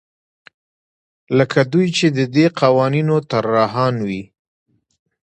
[1.37, 4.23] لکه دوی چې د دې قوانینو طراحان وي.